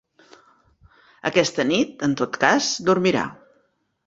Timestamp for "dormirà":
2.89-3.29